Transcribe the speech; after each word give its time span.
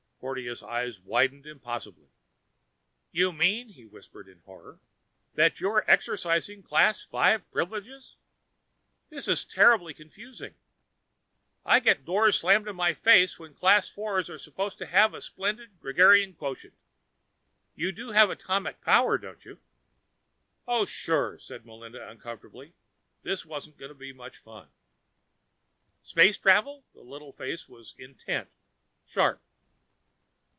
Porteous's 0.21 0.61
eyes 0.61 0.99
widened 0.99 1.47
impossibly. 1.47 2.11
"You 3.11 3.33
mean," 3.33 3.69
he 3.69 3.85
whispered 3.85 4.27
in 4.27 4.41
horror, 4.41 4.79
"that 5.33 5.59
you're 5.59 5.83
exercising 5.89 6.61
Class 6.61 7.03
V 7.05 7.39
privileges? 7.51 8.17
This 9.09 9.27
is 9.27 9.43
terribly 9.43 9.95
confusing. 9.95 10.53
I 11.65 11.79
get 11.79 12.05
doors 12.05 12.37
slammed 12.39 12.67
in 12.67 12.75
my 12.75 12.93
face, 12.93 13.39
when 13.39 13.55
Class 13.55 13.89
Fours 13.89 14.29
are 14.29 14.37
supposed 14.37 14.77
to 14.77 14.85
have 14.85 15.15
a 15.15 15.21
splendid 15.21 15.79
gregarian 15.79 16.35
quotient 16.35 16.75
you 17.73 17.91
do 17.91 18.11
have 18.11 18.29
atomic 18.29 18.79
power, 18.81 19.17
don't 19.17 19.43
you?" 19.43 19.57
"Oh, 20.67 20.85
sure," 20.85 21.39
said 21.39 21.65
Melinda 21.65 22.07
uncomfortably. 22.07 22.75
This 23.23 23.43
wasn't 23.43 23.77
going 23.77 23.89
to 23.89 23.95
be 23.95 24.13
much 24.13 24.37
fun. 24.37 24.67
"Space 26.03 26.37
travel?" 26.37 26.83
The 26.93 27.01
little 27.01 27.33
face 27.33 27.67
was 27.67 27.95
intent, 27.97 28.49
sharp. 29.03 29.41